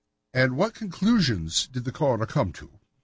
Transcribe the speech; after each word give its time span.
And 0.33 0.57
what 0.57 0.73
conclusions 0.73 1.67
did 1.67 1.83
the 1.83 1.91
coroner 1.91 2.25
come 2.25 2.51
to?" 2.53 2.79